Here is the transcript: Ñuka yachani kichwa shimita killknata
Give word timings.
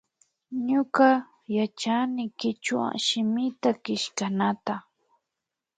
Ñuka 0.67 1.09
yachani 1.57 2.23
kichwa 2.39 2.85
shimita 3.05 3.69
killknata 3.83 4.75